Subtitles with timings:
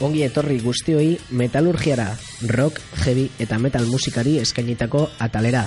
[0.00, 2.08] ongi etorri guztioi metalurgiara,
[2.48, 5.66] rock, heavy eta metal musikari eskainitako atalera.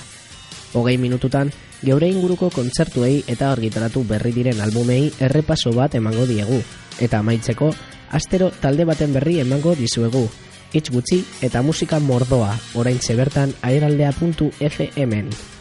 [0.73, 1.51] Hogei minututan,
[1.81, 6.61] geure inguruko kontzertuei eta argitaratu berri diren albumei errepaso bat emango diegu.
[6.99, 7.71] Eta amaitzeko,
[8.11, 10.27] astero talde baten berri emango dizuegu.
[10.73, 15.58] Itz gutxi eta musika mordoa, orain zebertan aeraldea.fm-en.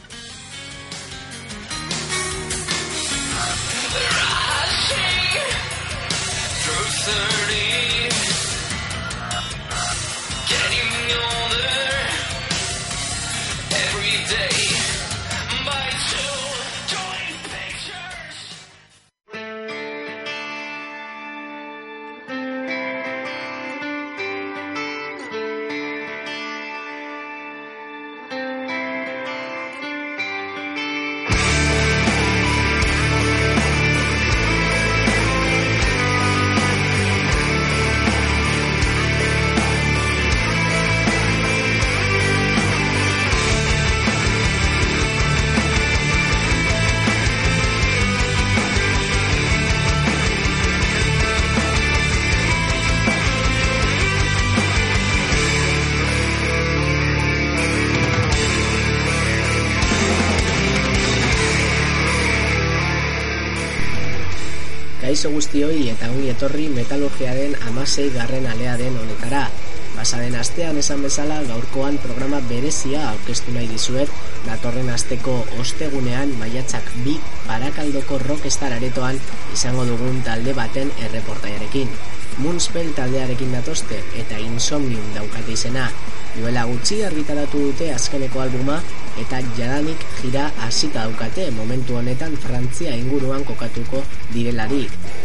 [65.99, 69.49] eta ongi etorri metalurgiaren amasei garren alea den honetara.
[69.97, 74.13] Pasaden astean esan bezala gaurkoan programa berezia aurkeztu nahi dizuet,
[74.47, 77.17] datorren asteko ostegunean maiatzak bi
[77.49, 79.19] parakaldoko rockstar aretoan
[79.57, 81.91] izango dugun talde baten erreportaiarekin.
[82.39, 85.89] Moonspell taldearekin datoste eta Insomnium daukate izena.
[86.37, 88.79] Duela gutxi argitaratu dute azkeneko albuma
[89.23, 94.03] eta jadanik jira hasita daukate momentu honetan Frantzia inguruan kokatuko
[94.33, 94.85] direlari.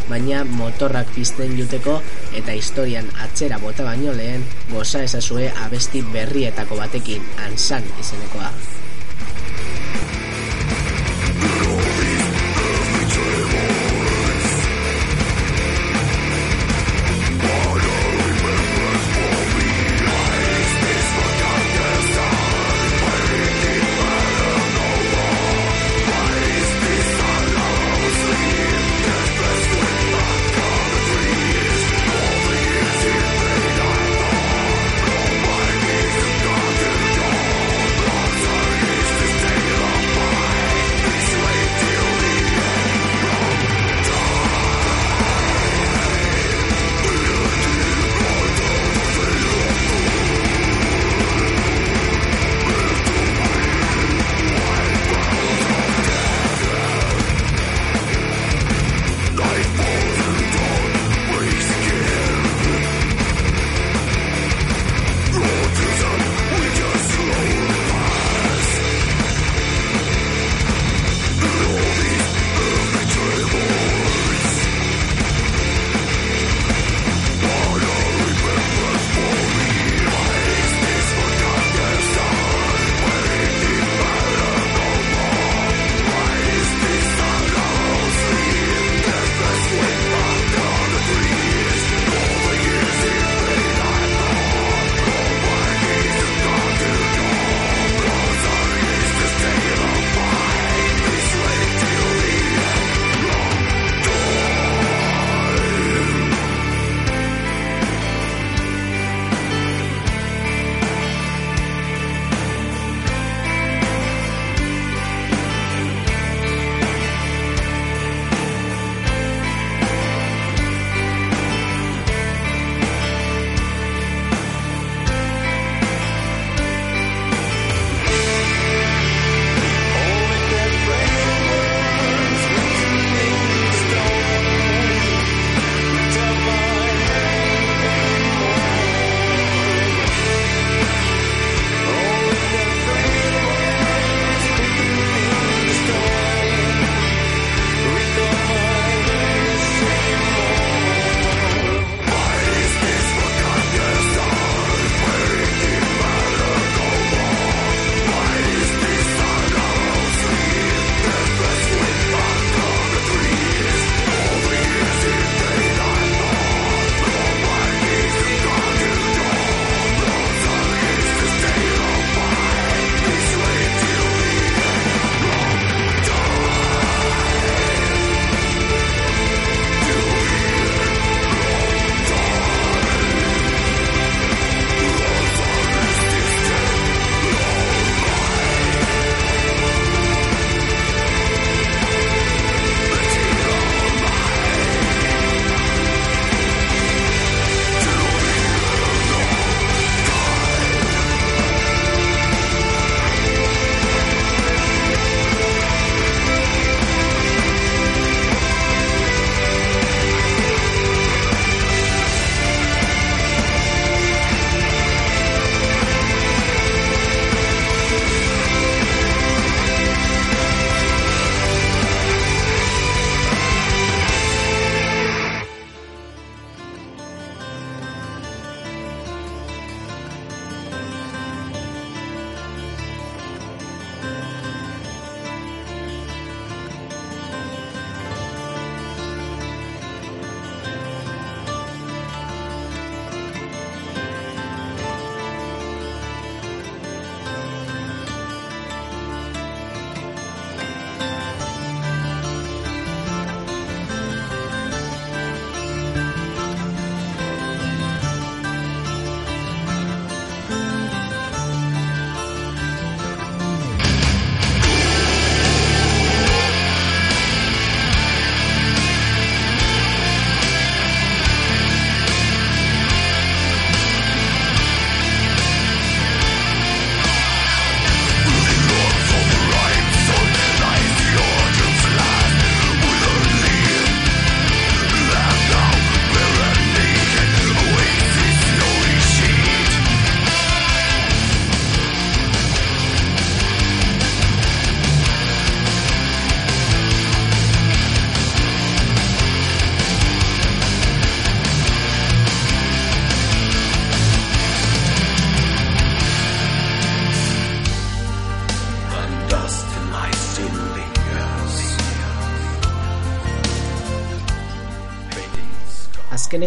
[0.09, 1.99] Baina motorrak pizten juteko
[2.35, 8.53] eta historian atzera bota baino lehen goza ezazue abesti berrietako batekin ansan izenekoa.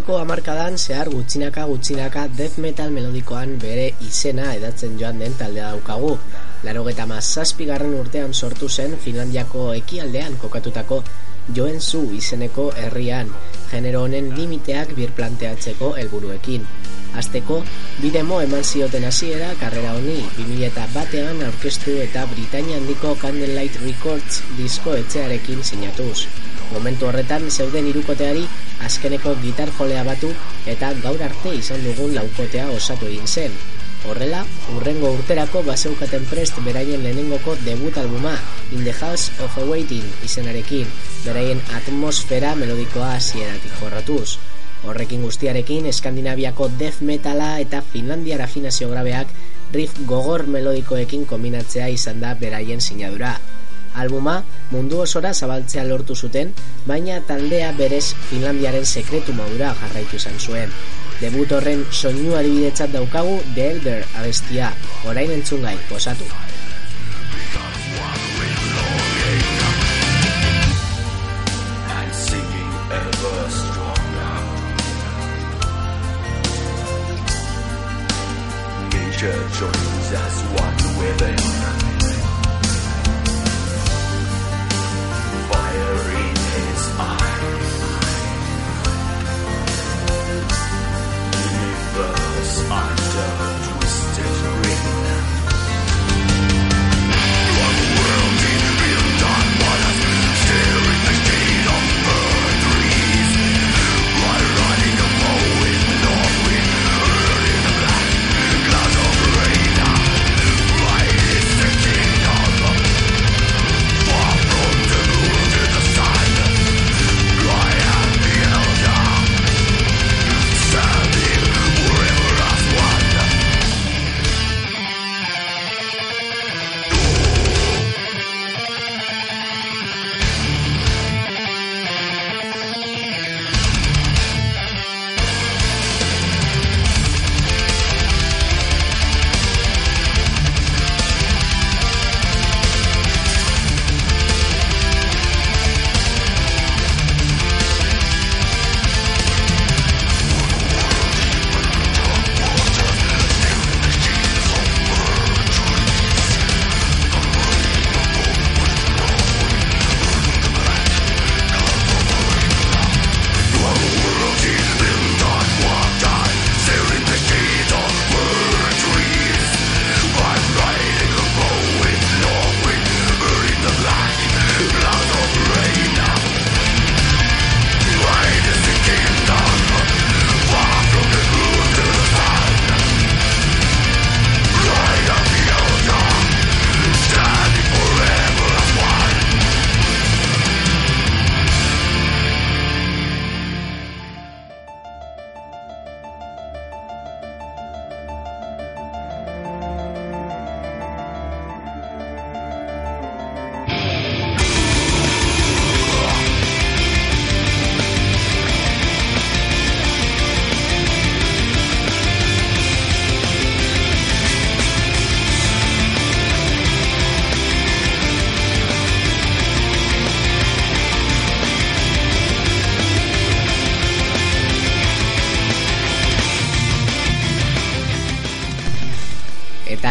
[0.06, 6.12] Azkeneko hamarkadan zehar gutxinaka gutxinaka death metal melodikoan bere izena edatzen joan den taldea daukagu.
[6.62, 7.06] Laro geta
[7.70, 11.02] garren urtean sortu zen Finlandiako ekialdean kokatutako
[11.52, 13.32] joen zu izeneko herrian,
[13.72, 16.62] genero honen limiteak birplanteatzeko helburuekin.
[17.18, 17.64] Azteko,
[17.98, 24.94] bidemo eman zioten hasiera karrera honi 2000 batean aurkeztu eta Britania handiko Candlelight Records disko
[24.94, 26.28] etxearekin sinatuz.
[26.70, 28.46] Momentu horretan zeuden irukoteari
[28.84, 30.32] azkeneko gitar jolea batu
[30.66, 33.56] eta gaur arte izan dugun laukotea osatu egin zen.
[34.06, 34.44] Horrela,
[34.76, 38.36] urrengo urterako baseukaten prest beraien lehenengoko debut albuma
[38.70, 40.86] In the House of Awaiting izenarekin,
[41.24, 44.38] beraien atmosfera melodikoa hasieratik jorratuz.
[44.86, 49.32] Horrekin guztiarekin, Eskandinaviako death metala eta Finlandia rafinazio grabeak
[49.74, 53.34] riff gogor melodikoekin kombinatzea izan da beraien sinadura.
[53.96, 54.36] Albuma
[54.70, 56.52] mundu osora zabaltzea lortu zuten,
[56.86, 60.74] baina taldea berez Finlandiaren sekretu modura jarraitu izan zuen.
[61.20, 64.74] Debut horren soinu adibidetzat daukagu The Elder abestia,
[65.08, 66.28] orain entzungai, posatu.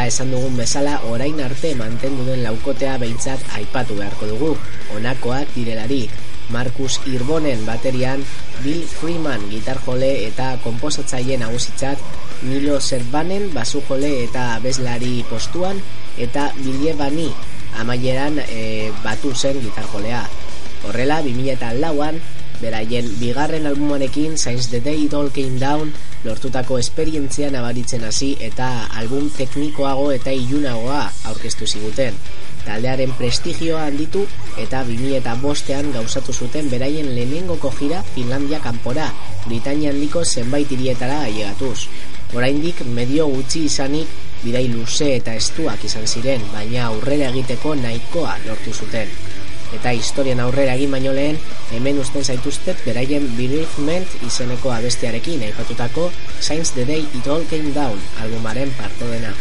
[0.06, 4.52] Esan dugun bezala orain arte mantendu den laukotea behintzat aipatu beharko dugu.
[4.94, 6.10] Honakoak direlarik,
[6.50, 8.24] Markus Irbonen baterian,
[8.64, 12.02] Bill Freeman gitarjole eta komposatzaile nagusitzat,
[12.44, 15.82] Milo Zerbanen basujole eta bezlari postuan,
[16.18, 17.30] eta Billie Bani
[17.78, 20.24] amaieran e, batu zen gitarjolea.
[20.86, 22.22] Horrela, 2000 lauan,
[22.62, 25.92] beraien bigarren albumarekin Science the Day It All Came Down
[26.26, 28.68] lortutako esperientzia nabaritzen hasi eta
[29.02, 32.18] album teknikoago eta ilunagoa aurkeztu ziguten.
[32.66, 34.24] Taldearen prestigioa handitu
[34.62, 39.12] eta 2000 eta bostean gauzatu zuten beraien lehenengoko jira Finlandia kanpora,
[39.46, 41.88] Britania handiko zenbait irietara aiegatuz.
[42.34, 48.74] Oraindik medio gutxi izanik bidai luze eta estuak izan ziren, baina aurrera egiteko nahikoa lortu
[48.74, 49.14] zuten
[49.74, 51.40] eta historian aurrera egin baino lehen,
[51.72, 58.00] hemen usten zaituztet beraien Bereavement izeneko abestiarekin aipatutako Science the Day It All Came Down
[58.22, 59.34] albumaren parte dena.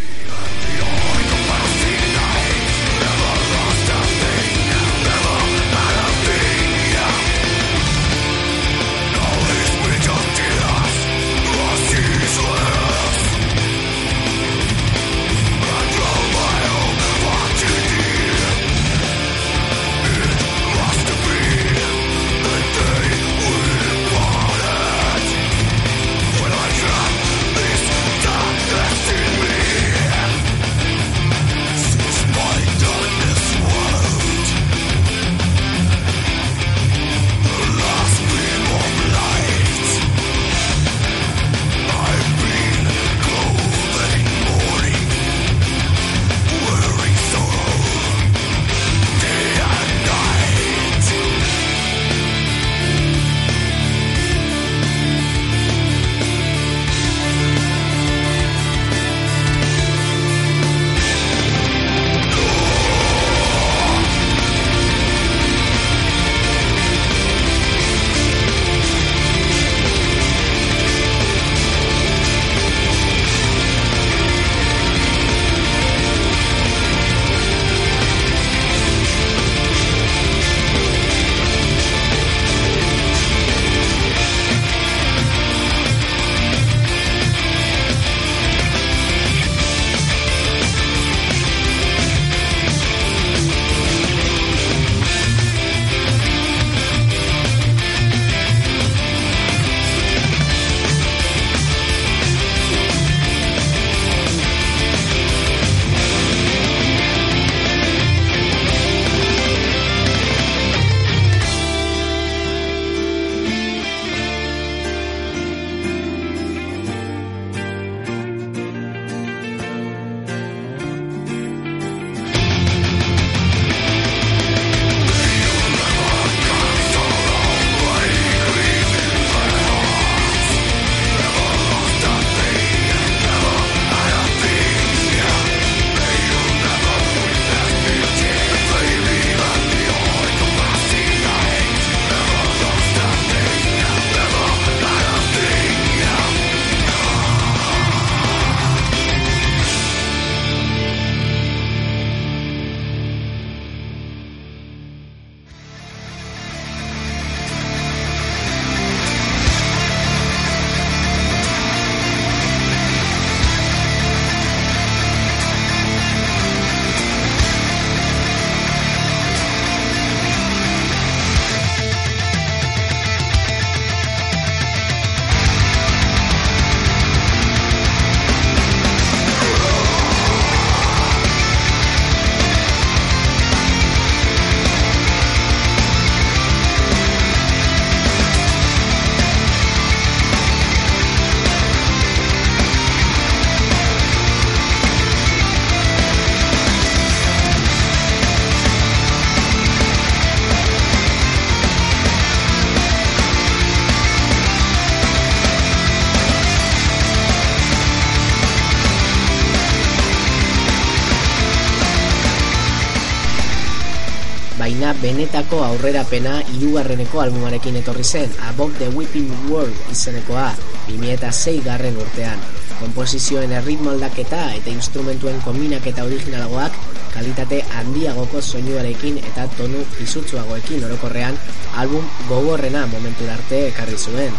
[215.04, 220.46] Benetako aurrerapena irugarreneko albumarekin etorri zen, Above the Whipping World izenekoa,
[220.88, 222.40] 2006 garren urtean.
[222.78, 226.78] Komposizioen erritmo aldaketa eta instrumentuen kombinaketa originalagoak
[227.12, 231.36] kalitate handiagoko soinuarekin eta tonu izutsuagoekin orokorrean
[231.84, 234.32] album gogorrena momentu arte ekarri zuen.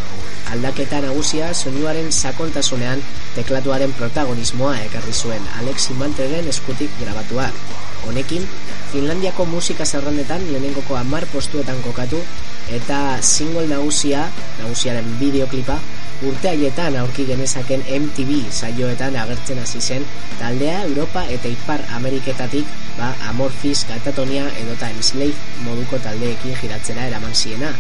[0.54, 3.02] Aldaketa nagusia soinuaren sakontasunean
[3.36, 7.54] teklatuaren protagonismoa ekarri zuen Alexi Mantegen eskutik grabatuak.
[8.06, 8.46] Honekin,
[8.92, 12.22] Finlandiako musika zerrendetan lehenengoko amar postuetan kokatu
[12.72, 14.30] eta single nagusia,
[14.62, 15.80] nagusiaren bideoklipa,
[16.24, 20.06] urte haietan aurki genezaken MTV saioetan agertzen hasi zen
[20.40, 25.36] taldea Europa eta Ipar Ameriketatik ba Amorphis, Katatonia edota Enslave
[25.68, 27.74] moduko taldeekin giratzera eraman ziena.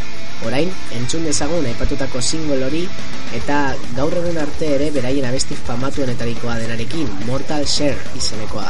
[0.43, 2.83] Orain, entzun dezagun aipatutako single hori
[3.37, 3.59] eta
[3.95, 8.67] gaur egun arte ere beraien abestik famatuenetarikoa denarekin Mortal Share izenekoa.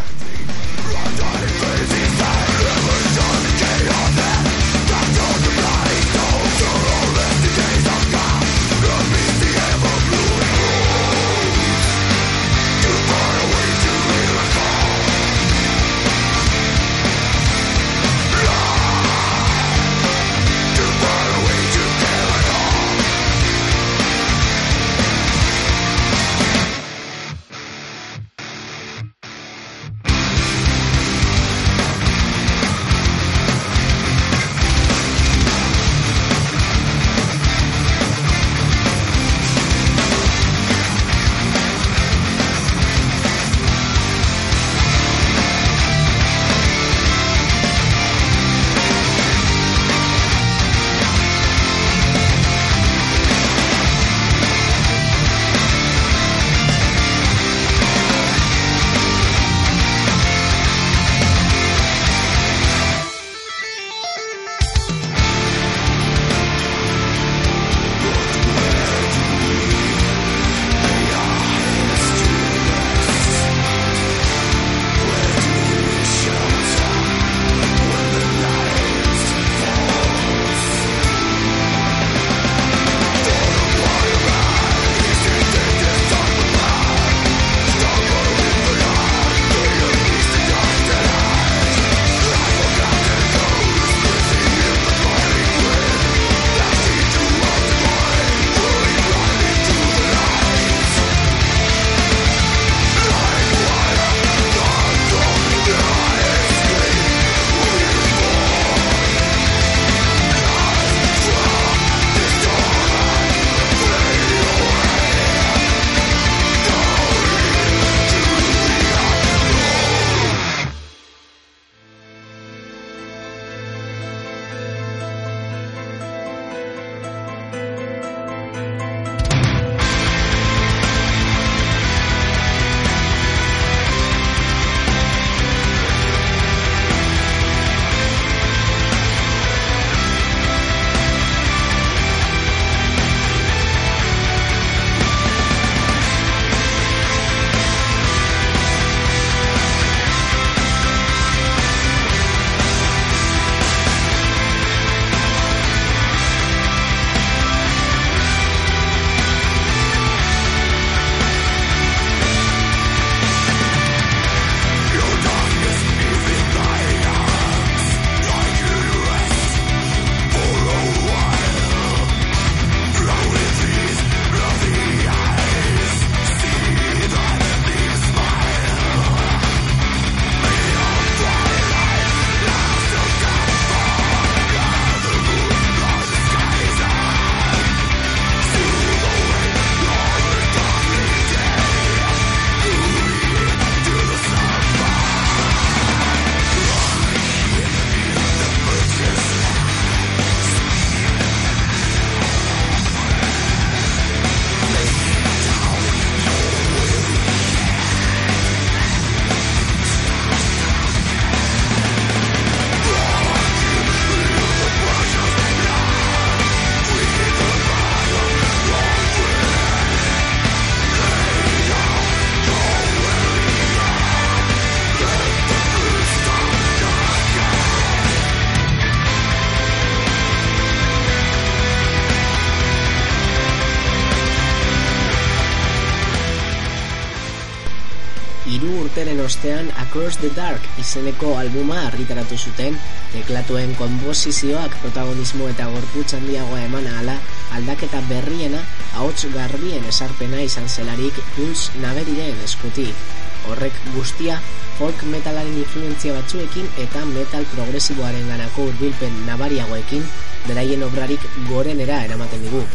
[238.45, 242.77] Hiru urteren ostean Across the Dark izeneko albuma argitaratu zuten,
[243.13, 247.17] teklatuen konposizioak protagonismo eta gorputz handiagoa eman ahala,
[247.57, 248.61] aldaketa berriena,
[248.93, 253.05] ahots garbien esarpena izan zelarik Jules Naberiren eskutik.
[253.49, 254.39] Horrek guztia,
[254.77, 260.05] folk metalaren influentzia batzuekin eta metal progresiboaren ganako urbilpen nabariagoekin,
[260.47, 262.65] beraien obrarik gorenera eramaten digu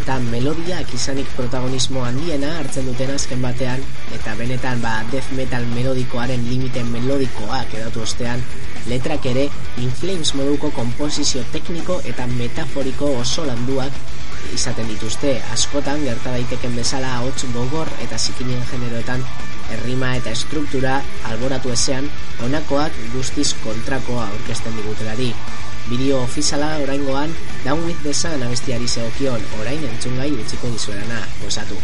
[0.00, 3.82] eta melodiak izanik protagonismo handiena hartzen duten azken batean
[4.18, 8.42] eta benetan ba death metal melodikoaren limite melodikoak edatu ostean
[8.88, 9.48] letrak ere
[9.84, 14.02] inflames moduko komposizio tekniko eta metaforiko oso landuak
[14.54, 15.36] izaten dituzte.
[15.54, 19.24] Askotan gerta daiteken bezala ahots gogor eta zikinen generoetan
[19.76, 21.00] errima eta estruktura
[21.30, 22.08] alboratu ezean
[22.44, 25.30] honakoak guztiz kontrakoa aurkezten digutelari
[25.88, 31.78] bideo ofiziala oraingoan Down with the Sun abestiari zegokion orain entzungai utziko dizuerana, gozatu.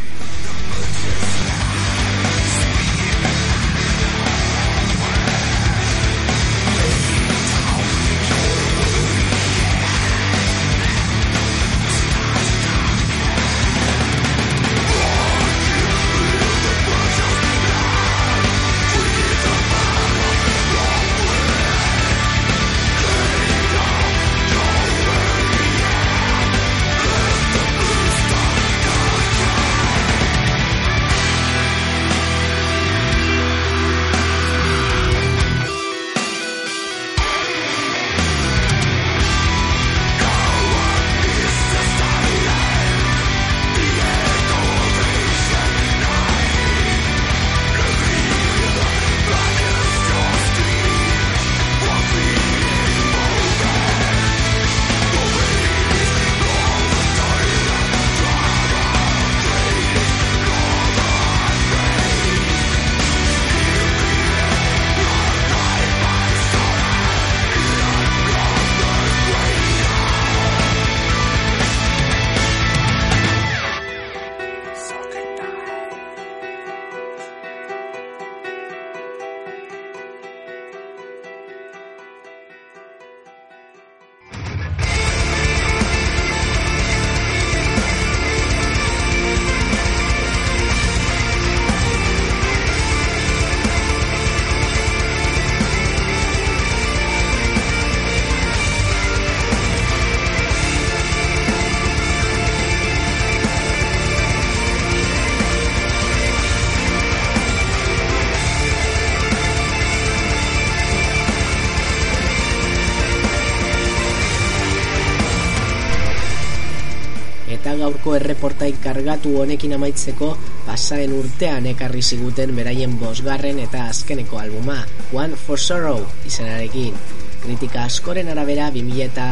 [117.98, 125.34] Gaurko erreportai kargatu honekin amaitzeko pasaren urtean ekarri ziguten beraien bosgarren eta azkeneko albuma One
[125.34, 126.94] for Sorrow izenarekin
[127.42, 129.26] kritika askoren arabera 2000 eta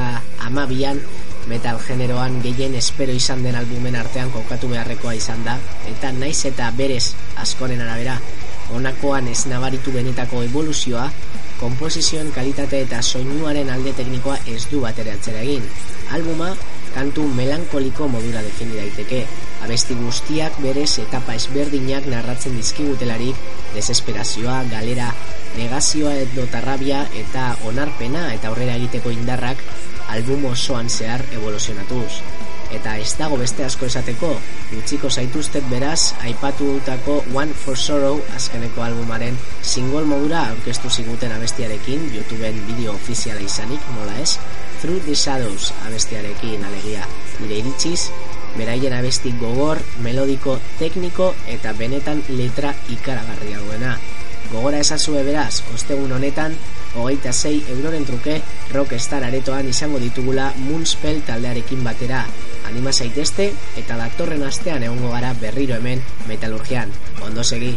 [0.48, 0.98] amabian
[1.46, 6.72] metal generoan gehien espero izan den albumen artean kokatu beharrekoa izan da eta naiz eta
[6.74, 8.18] berez askoren arabera
[8.74, 11.10] honakoan ez nabaritu benetako evoluzioa
[11.60, 15.62] komposizioen kalitate eta soinuaren alde teknikoa ez du batera atzera egin.
[16.12, 16.50] Albuma
[16.96, 19.26] kantu melankoliko modura defini daiteke.
[19.66, 23.36] Abesti guztiak berez etapa ezberdinak narratzen dizkigutelarik
[23.74, 25.10] desesperazioa, galera,
[25.58, 29.60] negazioa edo tarrabia eta onarpena eta aurrera egiteko indarrak
[30.16, 32.22] album osoan zehar evoluzionatuz.
[32.76, 34.32] Eta ez dago beste asko esateko,
[34.74, 42.08] utziko zaituztet beraz, aipatu dutako One for Sorrow azkeneko albumaren single modura aurkeztu ziguten abestiarekin,
[42.16, 44.32] YouTubeen bideo ofiziala izanik, nola ez,
[44.80, 47.06] Through the Shadows abestiarekin alegia.
[47.40, 48.10] Nire iritziz,
[48.56, 53.96] beraien abesti gogor, melodiko, tekniko eta benetan letra ikaragarria duena.
[54.52, 56.54] Gogora esazue beraz, ostegun honetan,
[56.94, 58.40] hogeita zei euroren truke,
[58.72, 62.22] rockstar aretoan izango ditugula Moonspell taldearekin batera.
[62.68, 63.50] Anima zaitezte
[63.82, 66.94] eta datorren astean egongo gara berriro hemen metalurgian.
[67.26, 67.74] Ondo segi!